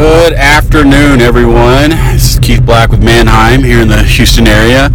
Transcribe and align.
Good 0.00 0.32
afternoon, 0.32 1.20
everyone. 1.20 1.90
This 1.90 2.32
is 2.32 2.38
Keith 2.40 2.64
Black 2.64 2.88
with 2.88 3.04
Manheim 3.04 3.62
here 3.62 3.82
in 3.82 3.88
the 3.88 4.02
Houston 4.02 4.46
area. 4.48 4.88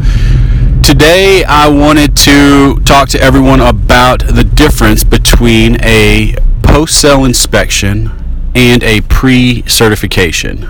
Today, 0.81 1.43
I 1.47 1.67
wanted 1.69 2.17
to 2.17 2.79
talk 2.85 3.09
to 3.09 3.21
everyone 3.21 3.61
about 3.61 4.25
the 4.25 4.43
difference 4.43 5.03
between 5.03 5.79
a 5.83 6.33
post 6.63 6.99
sale 6.99 7.23
inspection 7.23 8.09
and 8.55 8.81
a 8.81 9.01
pre 9.01 9.61
certification. 9.67 10.67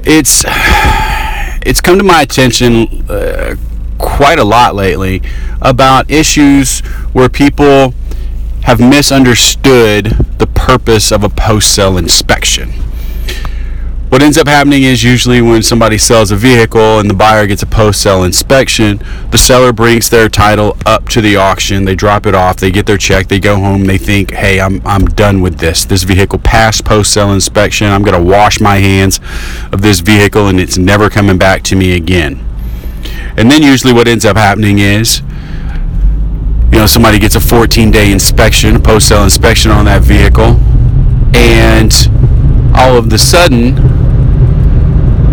It's 0.00 0.44
it's 1.66 1.80
come 1.80 1.96
to 1.96 2.04
my 2.04 2.20
attention 2.20 3.06
uh, 3.08 3.56
quite 3.96 4.38
a 4.38 4.44
lot 4.44 4.74
lately 4.74 5.22
about 5.62 6.10
issues 6.10 6.80
where 7.14 7.30
people 7.30 7.94
have 8.64 8.80
misunderstood 8.80 10.06
the 10.38 10.46
purpose 10.54 11.12
of 11.12 11.22
a 11.22 11.28
post 11.28 11.74
sale 11.74 11.98
inspection. 11.98 12.70
What 14.08 14.22
ends 14.22 14.38
up 14.38 14.46
happening 14.46 14.84
is 14.84 15.02
usually 15.02 15.42
when 15.42 15.62
somebody 15.62 15.98
sells 15.98 16.30
a 16.30 16.36
vehicle 16.36 17.00
and 17.00 17.10
the 17.10 17.14
buyer 17.14 17.46
gets 17.46 17.62
a 17.62 17.66
post 17.66 18.00
sale 18.00 18.24
inspection, 18.24 19.02
the 19.32 19.38
seller 19.38 19.72
brings 19.72 20.08
their 20.08 20.28
title 20.28 20.78
up 20.86 21.08
to 21.10 21.20
the 21.20 21.36
auction, 21.36 21.84
they 21.84 21.94
drop 21.94 22.24
it 22.24 22.34
off, 22.34 22.56
they 22.56 22.70
get 22.70 22.86
their 22.86 22.96
check, 22.96 23.26
they 23.28 23.40
go 23.40 23.56
home, 23.56 23.84
they 23.84 23.98
think, 23.98 24.30
hey, 24.30 24.60
I'm, 24.60 24.80
I'm 24.86 25.04
done 25.04 25.42
with 25.42 25.58
this. 25.58 25.84
This 25.84 26.04
vehicle 26.04 26.38
passed 26.38 26.84
post 26.84 27.12
sale 27.12 27.32
inspection, 27.32 27.88
I'm 27.88 28.02
going 28.02 28.16
to 28.16 28.30
wash 28.30 28.60
my 28.60 28.76
hands 28.76 29.20
of 29.72 29.82
this 29.82 30.00
vehicle 30.00 30.46
and 30.46 30.58
it's 30.58 30.78
never 30.78 31.10
coming 31.10 31.36
back 31.36 31.62
to 31.64 31.76
me 31.76 31.96
again. 31.96 32.42
And 33.36 33.50
then 33.50 33.62
usually 33.62 33.92
what 33.92 34.08
ends 34.08 34.24
up 34.24 34.36
happening 34.36 34.78
is 34.78 35.22
you 36.72 36.78
know 36.78 36.86
somebody 36.86 37.18
gets 37.18 37.34
a 37.34 37.40
14 37.40 37.90
day 37.90 38.12
inspection 38.12 38.76
a 38.76 38.80
post 38.80 39.08
sale 39.08 39.24
inspection 39.24 39.70
on 39.70 39.84
that 39.84 40.02
vehicle 40.02 40.58
and 41.34 42.08
all 42.76 42.96
of 42.96 43.10
the 43.10 43.18
sudden 43.18 43.74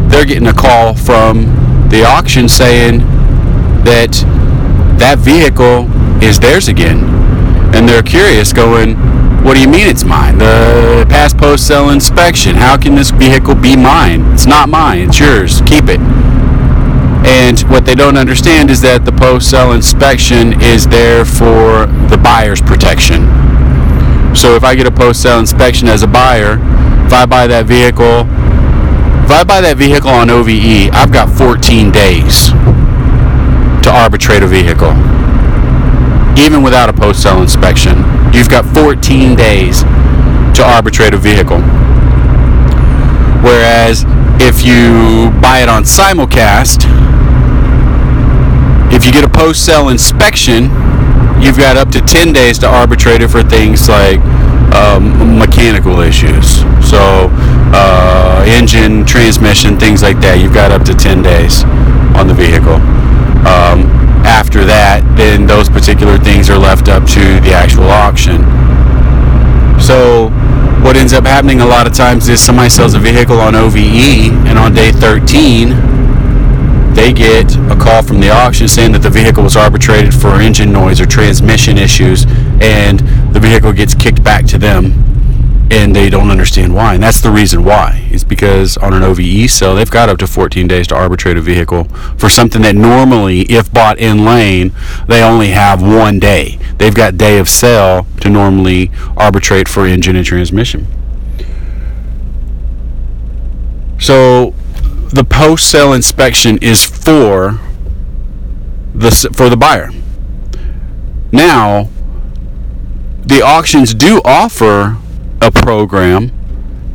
they're 0.10 0.26
getting 0.26 0.48
a 0.48 0.54
call 0.54 0.94
from 0.94 1.46
the 1.90 2.04
auction 2.06 2.48
saying 2.48 3.00
that 3.84 4.12
that 5.00 5.18
vehicle 5.20 5.90
is 6.24 6.40
theirs 6.40 6.68
again. 6.68 7.00
And 7.74 7.88
they're 7.88 8.04
curious 8.04 8.54
going 8.54 8.96
what 9.42 9.56
do 9.56 9.62
you 9.62 9.68
mean 9.68 9.88
it's 9.88 10.04
mine? 10.04 10.38
The 10.38 11.08
past 11.10 11.36
post 11.38 11.66
sale 11.66 11.90
inspection. 11.90 12.56
How 12.56 12.78
can 12.78 12.94
this 12.94 13.10
vehicle 13.10 13.56
be 13.56 13.76
mine? 13.76 14.22
It's 14.34 14.46
not 14.46 14.70
mine. 14.70 15.10
It's 15.10 15.20
yours. 15.20 15.62
Keep 15.62 15.86
it 15.88 16.00
and 17.26 17.60
what 17.70 17.86
they 17.86 17.96
don't 17.96 18.18
understand 18.18 18.70
is 18.70 18.82
that 18.82 19.06
the 19.06 19.12
post 19.12 19.50
sale 19.50 19.74
inspection 19.74 20.60
is 20.62 20.88
there 20.88 21.24
for 21.24 21.86
the 22.10 22.18
buyer's 22.18 22.62
protection. 22.62 23.26
So 24.36 24.56
if 24.56 24.64
I 24.64 24.76
get 24.76 24.88
a 24.88 24.92
post 24.92 25.22
sale 25.22 25.40
inspection 25.40 25.88
as 25.88 26.04
a 26.04 26.08
buyer, 26.08 26.58
if 27.06 27.14
I 27.14 27.26
buy 27.26 27.48
that 27.48 27.66
vehicle, 27.66 28.26
if 29.26 29.32
I 29.32 29.44
buy 29.44 29.62
that 29.62 29.78
vehicle 29.78 30.10
on 30.10 30.30
OVE, 30.30 30.90
I've 30.94 31.12
got 31.12 31.30
14 31.30 31.92
days 31.92 32.50
to 33.84 33.92
arbitrate 33.92 34.44
a 34.44 34.48
vehicle. 34.48 34.92
Even 36.40 36.64
without 36.64 36.90
a 36.90 36.94
post 36.94 37.22
sale 37.22 37.42
inspection, 37.42 37.98
you've 38.34 38.50
got 38.50 38.66
14 38.74 39.36
days 39.36 39.84
to 40.58 40.64
arbitrate 40.64 41.14
a 41.14 41.18
vehicle. 41.18 41.60
Whereas 43.44 44.06
if 44.40 44.66
you 44.66 45.30
buy 45.40 45.62
it 45.62 45.70
on 45.70 45.84
simulcast, 45.84 47.01
if 49.02 49.08
you 49.08 49.12
get 49.12 49.24
a 49.24 49.30
post 49.30 49.66
sale 49.66 49.90
inspection, 49.90 50.66
you've 51.42 51.58
got 51.58 51.76
up 51.76 51.90
to 51.90 52.00
10 52.02 52.34
days 52.34 52.60
to 52.60 52.68
arbitrate 52.68 53.20
it 53.20 53.30
for 53.30 53.42
things 53.42 53.90
like 53.90 54.20
um, 54.78 55.40
mechanical 55.40 56.02
issues. 56.02 56.62
So, 56.88 57.30
uh, 57.74 58.46
engine, 58.48 59.04
transmission, 59.04 59.80
things 59.80 60.04
like 60.04 60.20
that. 60.22 60.38
You've 60.40 60.54
got 60.54 60.72
up 60.72 60.84
to 60.84 60.94
10 60.94 61.24
days 61.24 61.64
on 62.14 62.28
the 62.28 62.36
vehicle. 62.36 62.78
Um, 63.50 63.90
after 64.22 64.66
that, 64.66 65.02
then 65.18 65.48
those 65.48 65.68
particular 65.68 66.20
things 66.20 66.48
are 66.52 66.60
left 66.60 66.88
up 66.88 67.04
to 67.18 67.42
the 67.42 67.54
actual 67.54 67.90
auction. 67.90 68.46
So, 69.82 70.30
what 70.86 70.96
ends 70.96 71.14
up 71.14 71.26
happening 71.26 71.62
a 71.62 71.66
lot 71.66 71.88
of 71.88 71.94
times 71.94 72.30
is 72.30 72.40
somebody 72.40 72.70
sells 72.70 72.94
a 72.94 73.00
vehicle 73.00 73.40
on 73.40 73.56
OVE, 73.56 74.30
and 74.46 74.60
on 74.60 74.76
day 74.76 74.92
13, 74.92 75.91
they 76.96 77.14
get 77.14 77.56
a 77.56 77.76
call 77.76 78.04
from 78.04 78.20
the 78.20 78.30
auction 78.30 78.68
saying 78.68 78.92
that 78.92 79.02
the 79.02 79.10
vehicle 79.10 79.44
was 79.44 79.56
arbitrated 79.56 80.14
for 80.14 80.42
engine 80.42 80.72
noise 80.72 81.00
or 81.00 81.06
transmission 81.06 81.78
issues, 81.78 82.26
and 82.62 83.00
the 83.34 83.40
vehicle 83.40 83.72
gets 83.72 83.96
kicked 83.96 84.24
back 84.24 84.46
to 84.48 84.58
them, 84.58 84.94
and 85.72 85.96
they 85.96 86.10
don't 86.10 86.30
understand 86.30 86.74
why. 86.76 86.96
And 86.96 87.04
that's 87.04 87.22
the 87.22 87.32
reason 87.32 87.64
why. 87.64 88.08
It's 88.12 88.24
because 88.24 88.78
on 88.78 88.94
an 88.94 89.04
OVE 89.04 89.50
sale, 89.50 89.76
they've 89.76 89.90
got 89.90 90.10
up 90.10 90.18
to 90.20 90.28
14 90.28 90.68
days 90.68 90.88
to 90.88 90.96
arbitrate 90.96 91.38
a 91.38 91.42
vehicle 91.42 91.86
for 92.18 92.30
something 92.30 92.62
that 92.64 92.76
normally, 92.76 93.42
if 93.44 93.72
bought 93.72 93.98
in 93.98 94.26
lane, 94.26 94.74
they 95.08 95.24
only 95.24 95.50
have 95.50 95.82
one 95.82 96.20
day. 96.20 96.60
They've 96.78 96.94
got 96.96 97.18
day 97.18 97.40
of 97.40 97.48
sale 97.48 98.06
to 98.20 98.30
normally 98.30 98.92
arbitrate 99.16 99.68
for 99.68 99.86
engine 99.86 100.16
and 100.16 100.26
transmission. 100.26 100.88
So 104.00 104.56
the 105.12 105.26
post 105.26 105.70
sale 105.70 105.94
inspection 105.94 106.58
is 106.60 106.86
for 106.86 107.60
the 108.94 109.12
for 109.34 109.50
the 109.50 109.58
buyer. 109.58 109.90
Now, 111.32 111.90
the 113.26 113.42
auctions 113.42 113.94
do 113.94 114.22
offer 114.24 114.98
a 115.42 115.52
program 115.52 116.32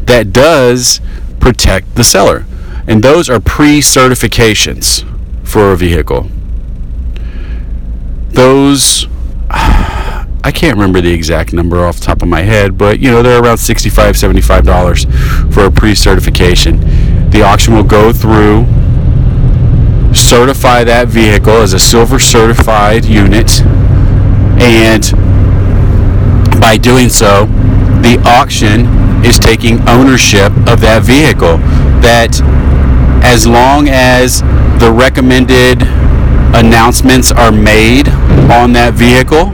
that 0.06 0.32
does 0.32 1.00
protect 1.40 1.94
the 1.94 2.04
seller, 2.04 2.46
and 2.86 3.02
those 3.02 3.28
are 3.28 3.40
pre-certifications 3.40 5.04
for 5.46 5.72
a 5.72 5.76
vehicle. 5.76 6.30
Those 8.30 9.06
I 9.50 10.52
can't 10.52 10.76
remember 10.76 11.00
the 11.00 11.12
exact 11.12 11.52
number 11.52 11.84
off 11.84 11.98
the 11.98 12.04
top 12.04 12.22
of 12.22 12.28
my 12.28 12.42
head, 12.42 12.78
but 12.78 13.00
you 13.00 13.10
know, 13.10 13.22
they're 13.22 13.42
around 13.42 13.58
65 13.58 14.14
$75 14.14 15.52
for 15.52 15.64
a 15.64 15.70
pre-certification 15.70 17.15
the 17.36 17.42
auction 17.42 17.74
will 17.74 17.84
go 17.84 18.14
through, 18.14 18.64
certify 20.14 20.82
that 20.82 21.06
vehicle 21.06 21.52
as 21.52 21.74
a 21.74 21.78
silver 21.78 22.18
certified 22.18 23.04
unit, 23.04 23.60
and 24.58 25.12
by 26.58 26.78
doing 26.78 27.10
so, 27.10 27.44
the 28.00 28.18
auction 28.24 28.86
is 29.22 29.38
taking 29.38 29.86
ownership 29.86 30.50
of 30.66 30.80
that 30.80 31.02
vehicle. 31.04 31.58
That 32.00 32.40
as 33.22 33.46
long 33.46 33.86
as 33.90 34.40
the 34.80 34.90
recommended 34.90 35.82
announcements 36.56 37.30
are 37.30 37.52
made 37.52 38.08
on 38.48 38.72
that 38.72 38.94
vehicle, 38.94 39.50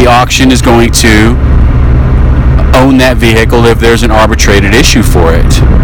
the 0.00 0.06
auction 0.08 0.52
is 0.52 0.62
going 0.62 0.92
to 0.92 1.34
own 2.78 2.98
that 2.98 3.16
vehicle 3.16 3.66
if 3.66 3.80
there's 3.80 4.04
an 4.04 4.12
arbitrated 4.12 4.72
issue 4.72 5.02
for 5.02 5.34
it 5.34 5.81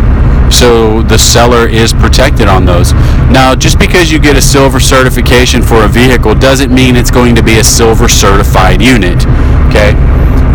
so 0.53 1.03
the 1.03 1.19
seller 1.19 1.69
is 1.69 1.93
protected 1.93 2.49
on 2.49 2.65
those. 2.65 2.93
Now, 3.31 3.55
just 3.55 3.79
because 3.79 4.11
you 4.11 4.19
get 4.19 4.37
a 4.37 4.41
silver 4.41 4.81
certification 4.81 5.63
for 5.63 5.85
a 5.85 5.89
vehicle 5.89 6.35
doesn't 6.35 6.73
mean 6.73 6.97
it's 6.97 7.11
going 7.11 7.35
to 7.37 7.43
be 7.43 7.59
a 7.59 7.65
silver 7.65 8.09
certified 8.09 8.83
unit. 8.83 9.25
Okay? 9.69 9.93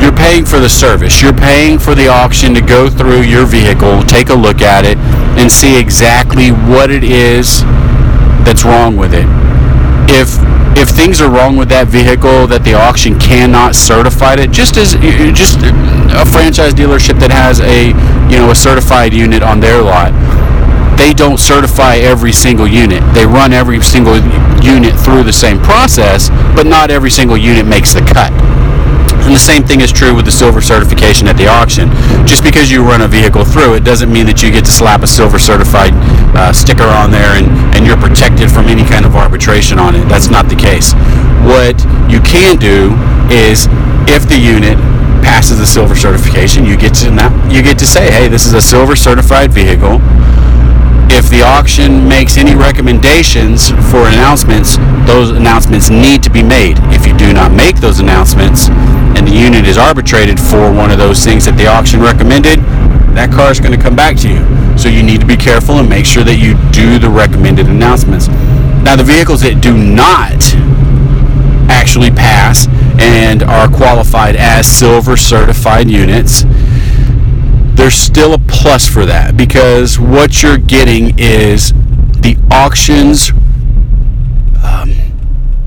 You're 0.01 0.15
paying 0.15 0.45
for 0.45 0.59
the 0.59 0.69
service. 0.69 1.21
You're 1.21 1.33
paying 1.33 1.79
for 1.79 1.95
the 1.95 2.07
auction 2.07 2.53
to 2.55 2.61
go 2.61 2.89
through 2.89 3.21
your 3.21 3.45
vehicle, 3.45 4.03
take 4.03 4.29
a 4.29 4.35
look 4.35 4.61
at 4.61 4.85
it, 4.85 4.97
and 5.37 5.51
see 5.51 5.79
exactly 5.79 6.49
what 6.49 6.91
it 6.91 7.03
is 7.03 7.61
that's 8.43 8.65
wrong 8.65 8.97
with 8.97 9.13
it. 9.13 9.27
If 10.09 10.39
if 10.75 10.89
things 10.89 11.21
are 11.21 11.29
wrong 11.29 11.55
with 11.55 11.69
that 11.69 11.87
vehicle 11.87 12.47
that 12.47 12.63
the 12.63 12.73
auction 12.73 13.19
cannot 13.19 13.75
certify 13.75 14.35
it, 14.35 14.51
just 14.51 14.77
as 14.77 14.93
just 15.33 15.61
a 15.61 16.25
franchise 16.25 16.73
dealership 16.73 17.19
that 17.19 17.31
has 17.31 17.61
a 17.61 17.93
you 18.29 18.37
know 18.41 18.51
a 18.51 18.55
certified 18.55 19.13
unit 19.13 19.43
on 19.43 19.59
their 19.59 19.81
lot, 19.81 20.11
they 20.97 21.13
don't 21.13 21.39
certify 21.39 21.95
every 21.97 22.33
single 22.33 22.67
unit. 22.67 23.01
They 23.13 23.25
run 23.25 23.53
every 23.53 23.81
single 23.81 24.17
unit 24.61 24.97
through 24.99 25.23
the 25.23 25.33
same 25.33 25.59
process, 25.61 26.29
but 26.55 26.65
not 26.65 26.91
every 26.91 27.11
single 27.11 27.37
unit 27.37 27.65
makes 27.65 27.93
the 27.93 28.01
cut. 28.01 28.31
And 29.23 29.33
the 29.33 29.39
same 29.39 29.63
thing 29.63 29.79
is 29.79 29.91
true 29.91 30.13
with 30.13 30.25
the 30.25 30.31
silver 30.31 30.61
certification 30.61 31.27
at 31.27 31.37
the 31.37 31.47
auction. 31.47 31.89
Just 32.27 32.43
because 32.43 32.69
you 32.69 32.83
run 32.83 33.01
a 33.01 33.07
vehicle 33.07 33.45
through 33.45 33.75
it 33.75 33.83
doesn't 33.83 34.11
mean 34.11 34.25
that 34.27 34.43
you 34.43 34.51
get 34.51 34.65
to 34.65 34.71
slap 34.71 35.01
a 35.01 35.07
silver 35.07 35.39
certified 35.39 35.93
uh, 36.35 36.51
sticker 36.51 36.83
on 36.83 37.09
there 37.09 37.39
and, 37.39 37.47
and 37.71 37.87
you're 37.87 37.97
protected 37.97 38.51
from 38.51 38.67
any 38.67 38.83
kind 38.83 39.05
of 39.05 39.15
arbitration 39.15 39.79
on 39.79 39.95
it. 39.95 40.03
That's 40.11 40.27
not 40.27 40.49
the 40.49 40.59
case. 40.59 40.91
What 41.47 41.79
you 42.11 42.19
can 42.19 42.59
do 42.59 42.91
is 43.31 43.71
if 44.11 44.27
the 44.27 44.37
unit 44.37 44.77
passes 45.23 45.57
the 45.57 45.65
silver 45.65 45.95
certification, 45.95 46.65
you 46.65 46.75
get 46.75 46.93
to 46.95 47.09
now, 47.09 47.31
you 47.47 47.63
get 47.63 47.79
to 47.79 47.85
say, 47.87 48.11
hey, 48.11 48.27
this 48.27 48.45
is 48.45 48.53
a 48.53 48.61
silver 48.61 48.95
certified 48.95 49.51
vehicle 49.51 50.03
if 51.23 51.29
the 51.29 51.41
auction 51.41 52.05
makes 52.07 52.37
any 52.37 52.53
recommendations 52.53 53.69
for 53.89 54.07
announcements, 54.07 54.75
those 55.07 55.29
announcements 55.31 55.89
need 55.89 56.21
to 56.21 56.29
be 56.29 56.43
made. 56.43 56.75
If 56.91 57.07
you 57.07 57.15
do 57.15 57.31
not 57.31 57.53
make 57.53 57.77
those 57.77 57.99
announcements, 57.99 58.67
and 58.67 59.25
the 59.25 59.31
unit 59.31 59.65
is 59.65 59.77
arbitrated 59.77 60.37
for 60.37 60.71
one 60.73 60.91
of 60.91 60.97
those 60.97 61.23
things 61.23 61.45
that 61.45 61.55
the 61.55 61.67
auction 61.67 62.01
recommended, 62.01 62.59
that 63.15 63.31
car 63.31 63.51
is 63.51 63.59
going 63.61 63.71
to 63.71 63.81
come 63.81 63.95
back 63.95 64.17
to 64.17 64.29
you. 64.29 64.77
So 64.77 64.89
you 64.89 65.01
need 65.01 65.21
to 65.21 65.25
be 65.25 65.37
careful 65.37 65.75
and 65.79 65.87
make 65.87 66.05
sure 66.05 66.25
that 66.25 66.35
you 66.35 66.55
do 66.71 66.99
the 66.99 67.09
recommended 67.09 67.67
announcements. 67.67 68.27
Now, 68.83 68.97
the 68.97 69.03
vehicles 69.03 69.41
that 69.41 69.61
do 69.61 69.77
not 69.77 70.43
actually 71.71 72.11
pass 72.11 72.67
and 72.99 73.43
are 73.43 73.69
qualified 73.69 74.35
as 74.35 74.67
silver 74.67 75.15
certified 75.15 75.89
units, 75.89 76.43
there's 77.83 77.95
still 77.95 78.33
a 78.33 78.37
plus 78.37 78.87
for 78.87 79.05
that 79.05 79.35
because 79.35 79.99
what 79.99 80.41
you're 80.41 80.57
getting 80.57 81.19
is 81.19 81.73
the 82.21 82.37
auctions 82.49 83.31
um, 84.63 84.95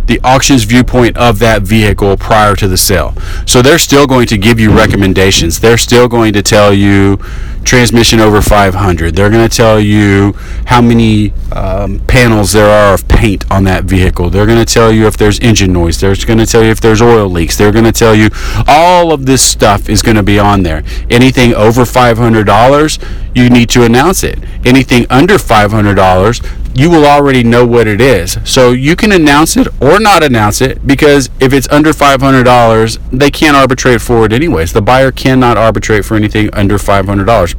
the 0.06 0.18
auction's 0.24 0.64
viewpoint 0.64 1.14
of 1.18 1.38
that 1.40 1.60
vehicle 1.60 2.16
prior 2.16 2.56
to 2.56 2.66
the 2.68 2.76
sale. 2.78 3.12
So 3.44 3.60
they're 3.60 3.78
still 3.78 4.06
going 4.06 4.26
to 4.28 4.38
give 4.38 4.58
you 4.58 4.74
recommendations. 4.74 5.60
They're 5.60 5.76
still 5.76 6.08
going 6.08 6.32
to 6.32 6.42
tell 6.42 6.72
you 6.72 7.18
transmission 7.66 8.20
over 8.20 8.40
500. 8.40 9.14
They're 9.14 9.28
going 9.28 9.46
to 9.46 9.54
tell 9.54 9.80
you 9.80 10.32
how 10.66 10.80
many 10.80 11.32
um, 11.52 11.98
panels 12.06 12.52
there 12.52 12.70
are 12.70 12.94
of 12.94 13.06
paint 13.08 13.44
on 13.50 13.64
that 13.64 13.84
vehicle. 13.84 14.30
They're 14.30 14.46
going 14.46 14.64
to 14.64 14.72
tell 14.72 14.92
you 14.92 15.06
if 15.06 15.16
there's 15.16 15.40
engine 15.40 15.72
noise. 15.72 16.00
They're 16.00 16.14
going 16.14 16.38
to 16.38 16.46
tell 16.46 16.62
you 16.62 16.70
if 16.70 16.80
there's 16.80 17.02
oil 17.02 17.28
leaks. 17.28 17.58
They're 17.58 17.72
going 17.72 17.84
to 17.84 17.92
tell 17.92 18.14
you 18.14 18.28
all 18.66 19.12
of 19.12 19.26
this 19.26 19.42
stuff 19.42 19.88
is 19.88 20.00
going 20.00 20.16
to 20.16 20.22
be 20.22 20.38
on 20.38 20.62
there. 20.62 20.84
Anything 21.10 21.54
over 21.54 21.82
$500, 21.82 23.32
you 23.34 23.50
need 23.50 23.68
to 23.70 23.82
announce 23.82 24.22
it. 24.22 24.38
Anything 24.64 25.06
under 25.10 25.34
$500, 25.34 26.76
you 26.76 26.90
will 26.90 27.06
already 27.06 27.42
know 27.42 27.66
what 27.66 27.86
it 27.86 28.00
is. 28.00 28.38
So 28.44 28.72
you 28.72 28.96
can 28.96 29.10
announce 29.10 29.56
it 29.56 29.68
or 29.80 29.98
not 29.98 30.22
announce 30.22 30.60
it 30.60 30.86
because 30.86 31.30
if 31.40 31.52
it's 31.52 31.68
under 31.68 31.92
$500, 31.92 32.98
they 33.10 33.30
can't 33.30 33.56
arbitrate 33.56 34.02
for 34.02 34.26
it 34.26 34.32
anyways. 34.32 34.72
The 34.74 34.82
buyer 34.82 35.10
cannot 35.10 35.56
arbitrate 35.56 36.04
for 36.04 36.16
anything 36.16 36.52
under 36.52 36.76
$500. 36.76 37.55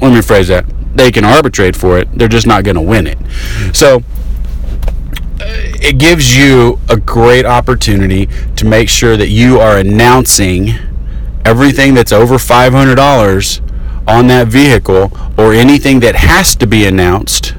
Let 0.00 0.12
me 0.12 0.20
rephrase 0.20 0.48
that. 0.48 0.64
They 0.94 1.12
can 1.12 1.24
arbitrate 1.24 1.76
for 1.76 1.98
it, 1.98 2.08
they're 2.12 2.28
just 2.28 2.46
not 2.46 2.64
going 2.64 2.76
to 2.76 2.82
win 2.82 3.06
it. 3.06 3.18
So 3.74 3.96
uh, 3.96 5.44
it 5.80 5.98
gives 5.98 6.36
you 6.36 6.80
a 6.88 6.96
great 6.96 7.46
opportunity 7.46 8.28
to 8.56 8.64
make 8.64 8.88
sure 8.88 9.16
that 9.16 9.28
you 9.28 9.60
are 9.60 9.78
announcing 9.78 10.70
everything 11.44 11.94
that's 11.94 12.12
over 12.12 12.34
$500 12.36 14.08
on 14.08 14.26
that 14.26 14.48
vehicle 14.48 15.12
or 15.38 15.52
anything 15.52 16.00
that 16.00 16.16
has 16.16 16.56
to 16.56 16.66
be 16.66 16.84
announced 16.84 17.54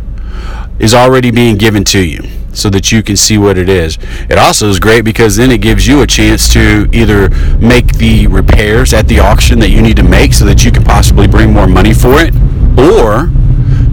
is 0.80 0.94
already 0.94 1.32
being 1.32 1.58
given 1.58 1.84
to 1.86 2.00
you 2.00 2.22
so 2.54 2.70
that 2.70 2.92
you 2.92 3.02
can 3.04 3.16
see 3.16 3.38
what 3.38 3.58
it 3.58 3.70
is. 3.70 3.98
It 4.30 4.38
also 4.38 4.70
is 4.70 4.80
great 4.80 5.04
because 5.06 5.36
then 5.36 5.52
it 5.52 5.62
gives 5.62 5.88
you 5.88 6.02
a 6.02 6.08
chance 6.08 6.52
to 6.54 6.90
either 6.92 7.30
make 7.58 7.98
the 7.98 8.28
repairs 8.28 8.94
at 8.94 9.08
the 9.08 9.20
auction 9.20 9.60
that 9.60 9.70
you 9.70 9.82
need 9.82 9.98
to 9.98 10.04
make 10.04 10.34
so 10.34 10.46
that 10.46 10.64
you 10.64 10.72
can 10.72 10.84
possibly 10.84 11.28
bring 11.28 11.54
more 11.54 11.68
money 11.68 11.94
for 11.94 12.20
it, 12.20 12.34
or 12.78 13.30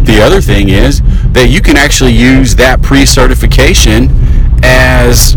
the 0.04 0.20
other 0.22 0.40
thing 0.40 0.70
is 0.70 1.02
that 1.32 1.48
you 1.50 1.60
can 1.60 1.76
actually 1.76 2.12
use 2.12 2.56
that 2.56 2.82
pre 2.82 3.04
certification 3.04 4.08
as 4.62 5.36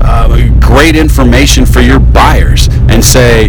uh, 0.00 0.48
great 0.60 0.96
information 0.96 1.66
for 1.66 1.80
your 1.80 1.98
buyers 1.98 2.68
and 2.88 3.04
say, 3.04 3.48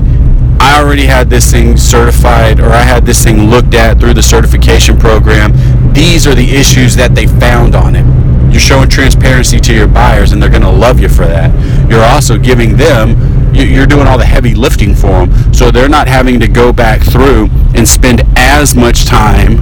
I 0.59 0.81
already 0.81 1.05
had 1.05 1.29
this 1.29 1.51
thing 1.51 1.77
certified 1.77 2.59
or 2.59 2.69
I 2.69 2.83
had 2.83 3.05
this 3.05 3.23
thing 3.23 3.49
looked 3.49 3.73
at 3.73 3.99
through 3.99 4.13
the 4.13 4.23
certification 4.23 4.97
program. 4.97 5.51
These 5.93 6.25
are 6.25 6.35
the 6.35 6.55
issues 6.55 6.95
that 6.95 7.15
they 7.15 7.27
found 7.27 7.75
on 7.75 7.95
it. 7.95 8.32
You're 8.53 8.61
showing 8.61 8.87
transparency 8.87 9.59
to 9.59 9.73
your 9.73 9.87
buyers 9.87 10.31
and 10.31 10.41
they're 10.41 10.49
going 10.49 10.61
to 10.61 10.69
love 10.69 10.99
you 10.99 11.09
for 11.09 11.25
that. 11.25 11.49
You're 11.89 12.05
also 12.05 12.37
giving 12.37 12.77
them, 12.77 13.53
you're 13.53 13.87
doing 13.87 14.07
all 14.07 14.19
the 14.19 14.25
heavy 14.25 14.53
lifting 14.53 14.93
for 14.93 15.25
them 15.25 15.53
so 15.53 15.71
they're 15.71 15.89
not 15.89 16.07
having 16.07 16.39
to 16.39 16.47
go 16.47 16.71
back 16.71 17.01
through 17.01 17.49
and 17.75 17.87
spend 17.87 18.21
as 18.37 18.75
much 18.75 19.05
time 19.05 19.57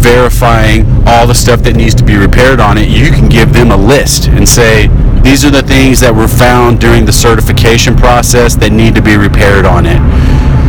verifying 0.00 0.84
all 1.06 1.26
the 1.26 1.34
stuff 1.34 1.62
that 1.62 1.76
needs 1.76 1.94
to 1.94 2.04
be 2.04 2.16
repaired 2.16 2.60
on 2.60 2.76
it. 2.76 2.88
You 2.88 3.10
can 3.10 3.28
give 3.28 3.54
them 3.54 3.70
a 3.70 3.76
list 3.76 4.28
and 4.28 4.46
say, 4.46 4.88
these 5.22 5.44
are 5.44 5.50
the 5.50 5.62
things 5.62 6.00
that 6.00 6.14
were 6.14 6.28
found 6.28 6.78
during 6.78 7.04
the 7.04 7.12
certification 7.12 7.96
process 7.96 8.54
that 8.56 8.70
need 8.70 8.94
to 8.94 9.02
be 9.02 9.16
repaired 9.16 9.64
on 9.64 9.86
it. 9.86 10.00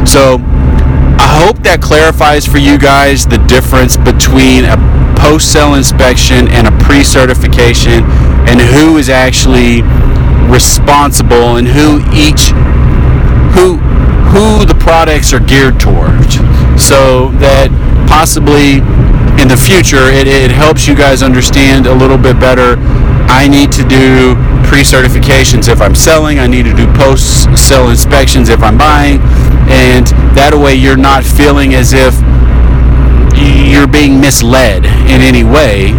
So 0.07 0.39
hope 1.41 1.57
that 1.63 1.81
clarifies 1.81 2.45
for 2.45 2.59
you 2.59 2.77
guys 2.77 3.25
the 3.25 3.41
difference 3.49 3.97
between 3.97 4.61
a 4.61 4.77
post-sale 5.17 5.73
inspection 5.73 6.45
and 6.53 6.69
a 6.69 6.73
pre-certification 6.85 8.05
and 8.45 8.61
who 8.61 9.01
is 9.01 9.09
actually 9.09 9.81
responsible 10.45 11.57
and 11.57 11.65
who 11.65 11.97
each 12.13 12.53
who 13.57 13.81
who 14.29 14.61
the 14.69 14.77
products 14.77 15.33
are 15.33 15.41
geared 15.41 15.81
towards. 15.81 16.37
So 16.77 17.33
that 17.41 17.73
possibly 18.05 18.77
in 19.41 19.49
the 19.49 19.57
future 19.57 20.13
it, 20.13 20.29
it 20.29 20.51
helps 20.53 20.85
you 20.85 20.93
guys 20.93 21.23
understand 21.25 21.87
a 21.87 21.93
little 21.93 22.21
bit 22.21 22.37
better 22.37 22.77
I 23.31 23.47
need 23.47 23.71
to 23.79 23.87
do 23.87 24.35
pre-certifications 24.67 25.71
if 25.71 25.81
I'm 25.81 25.95
selling. 25.95 26.37
I 26.37 26.47
need 26.47 26.63
to 26.63 26.75
do 26.75 26.85
post-sale 26.93 27.89
inspections 27.89 28.49
if 28.49 28.61
I'm 28.61 28.77
buying, 28.77 29.19
and 29.71 30.05
that 30.35 30.51
way 30.53 30.75
you're 30.75 30.99
not 30.99 31.23
feeling 31.23 31.73
as 31.73 31.93
if 31.95 32.13
you're 33.71 33.87
being 33.87 34.19
misled 34.19 34.83
in 34.83 35.23
any 35.23 35.45
way 35.45 35.95